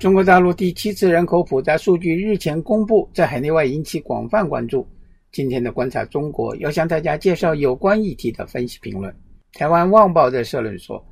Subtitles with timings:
[0.00, 4.88] 中国大陆第七次人口普查数据日前公布，在海内外引起广泛关注。
[5.30, 9.14] 今天的观察中国要向大家介绍有关议题的分析评论。
[9.52, 11.06] 台湾《旺报》的社论说，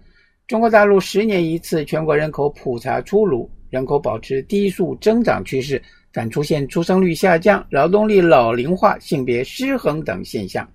[0.46, 10.66] 中国大陆十年一次全国人口普查出炉，人口保持低速增长趋势，但出现出生率下降、劳动力老龄化、性别失衡等现象。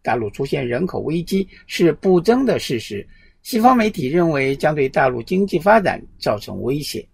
[0.00, 3.06] 大陆出现人口危机是不争的事实。
[3.42, 7.06] 西方媒体认为将对大陆经济发展造成威胁。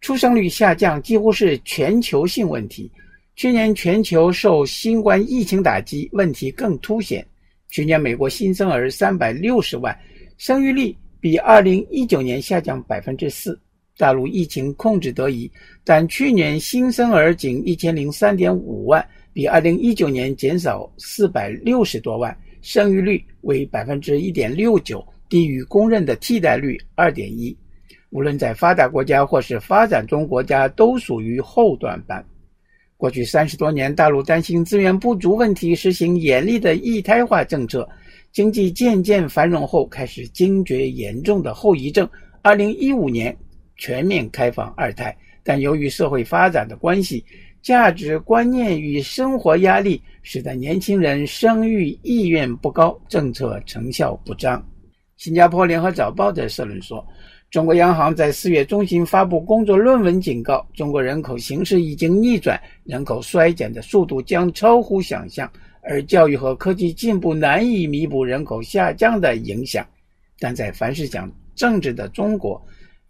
[0.00, 2.90] 出生率下降几乎是全球性问题。
[3.34, 7.26] 去年全球受新冠疫情打击，问题更凸显。
[7.68, 9.94] 去年美国新生儿三百六十万，
[10.38, 13.60] 生育率比二零一九年下降百分之四。
[13.98, 15.50] 大陆疫情控制得宜，
[15.82, 27.56] 但去年新生儿仅一千零三点五万，比二零一九年减少四百六十多万，生育率为百分之一点六九，低于公认的替代率二点一。
[28.10, 32.24] 无论在发达国家或是发展中国家，都属于后段班。
[32.96, 37.86] 过去三十多年，大陆担心资源不足问题，实行严厉的一胎化政策，
[38.32, 42.08] 经济渐渐繁荣后，开始惊觉严重的后遗症。
[42.40, 43.36] 二零一五年
[43.76, 47.22] 全面开放二胎，但由于社会发展的关系，
[47.60, 54.64] 价值观念与生活压力，使得年轻人生育意愿不高，政策成效不彰。
[55.18, 57.06] 新加坡联合早报的社论说。
[57.56, 69.86] 中国央行在四月中旬发布工作论文，警告中国人口形势已经逆转，人口衰减的速度将超乎想象，而教育和科技进步难以弥补人口下降的影响。
[70.38, 72.62] 但在凡是讲政治的中国，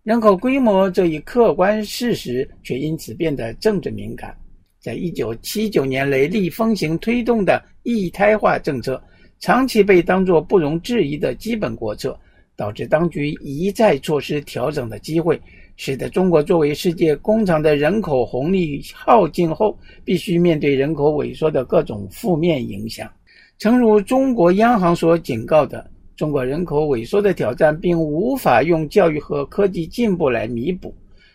[0.04, 4.32] 人口规模这一客观事实却因此变得政治敏感。
[4.80, 9.02] 在一九七九年雷厉风行推动的一胎化政策，
[9.40, 12.16] 长期被当作不容置疑的基本国策。
[12.56, 15.40] 导致当局一再错失调整的机会，
[15.76, 23.10] 使得中国作为世界工厂的人口红利耗尽后，必须面对人口萎缩的各种负面影响。
[23.58, 30.94] 诚如中国央行所警告的，中国人口萎缩的挑战并无法用教育和科技进步来弥补。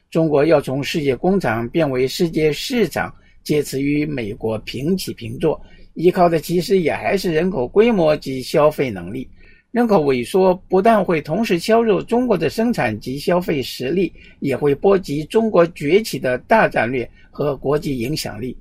[0.10, 3.14] 中国要从世界工厂变为世界市场，
[3.44, 5.60] 借此与美国平起平坐，
[5.94, 9.28] 依靠的其实也还是人口规模及消费能力。
[9.72, 14.12] 人口萎缩不但会同时削弱中国的生产及消费实力，
[14.42, 18.58] 也会波及中国崛起的大战略和国际影响力。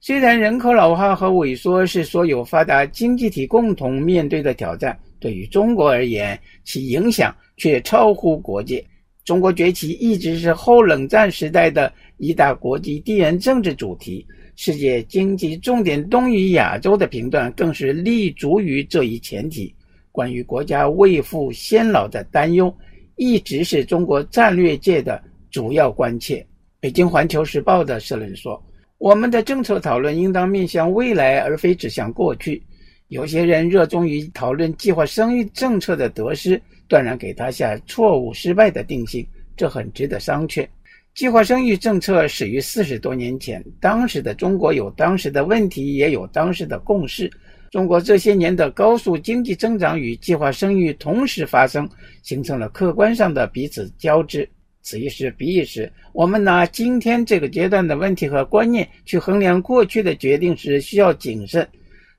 [0.00, 8.84] 虽然人口老化和萎缩是所有发达经济体共同面对的挑战，对于中国而言，其影响却超乎国界。
[9.24, 14.26] 中国崛起一直是后冷战时代的一大国际地缘政治主题，
[14.56, 19.72] 世界经济重点东与亚洲的评断更是立足于这一前提。
[20.18, 22.74] 关于国家未富先老的担忧，
[23.14, 26.44] 一直是中国战略界的主要关切。
[26.80, 28.60] 北京环球时报的社论说
[28.98, 32.60] ：“我们的政策讨论应当面向未来，而非指向过去。
[33.06, 39.24] 有些人热衷于讨论计划生育政策的得失，断然给他下错误失败的定性，
[39.56, 40.66] 这很值得商榷。
[41.14, 47.30] 计划生育政策始于四十多年前，当时的中国有当时的问题，也有当时的共识。”
[47.70, 51.88] 中国这些年的高速经济增长与计划生育同时发生，
[52.22, 54.48] 形成了客观上的彼此交织。
[54.80, 61.68] 此一时彼一时，我们拿今天这个阶段的问题和观念去衡量过去的决定时，需要谨慎。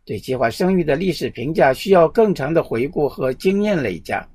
[0.05, 4.27] 对计划生育的历史评价需要更长的回顾和经验累加。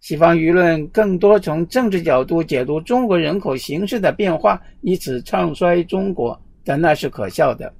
[0.00, 7.72] 西方舆论更多从政治角度解读中国人口形势的变化，以此唱衰中国，但那是可笑的。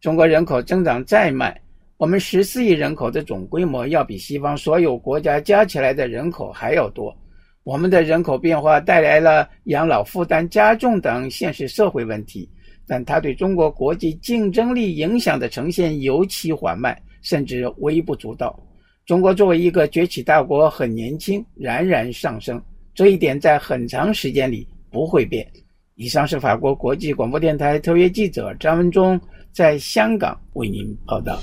[0.00, 1.56] 中国人口增长再慢。
[2.00, 7.14] 我们十四亿人口的总规模要比西方所有国家加起来的人口还要多。
[7.62, 12.48] 我们的人口变化带来了养老负担加重等现实社会问题，
[12.86, 18.58] 但它对中国国际竞争力影响的呈现尤其缓慢，甚至微不足道。
[19.04, 22.58] 中国作为一个崛起大国，很年轻，冉冉上升，
[22.94, 25.46] 这一点在很长时间里不会变。
[26.00, 29.20] 以上是法国国际广播电台特约记者张文忠
[29.52, 31.38] 在香港为您报道。